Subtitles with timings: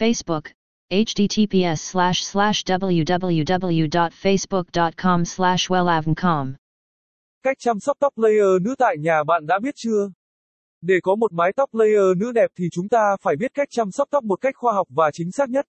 [0.00, 0.42] Facebook,
[0.90, 6.52] https slash slash www.facebook.com slash wellavncom.
[7.42, 10.10] Cách chăm sóc tóc layer nữ tại nhà bạn đã biết chưa?
[10.80, 13.90] Để có một mái tóc layer nữ đẹp thì chúng ta phải biết cách chăm
[13.90, 15.66] sóc tóc một cách khoa học và chính xác nhất.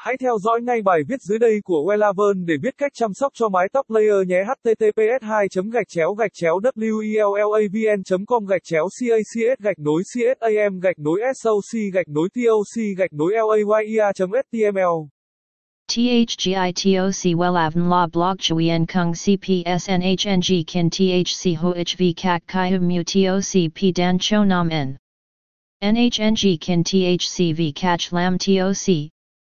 [0.00, 3.32] Hãy theo dõi ngay bài viết dưới đây của Wellavern để biết cách chăm sóc
[3.34, 4.36] cho mái tóc layer nhé.
[4.44, 10.98] https 2 gạch chéo gạch chéo wellavn com gạch chéo cacs gạch nối csam gạch
[10.98, 15.08] nối soc gạch nối toc gạch nối layer html
[15.88, 23.92] THGITOC Wellavn La Blog Chuyen Kung CPSNHNG Kin THC HOHV Kak Kai Mu TOC P
[23.96, 24.96] Dan Cho Nam N.
[25.82, 29.10] NHNG Kin THCV Catch Lam TOC,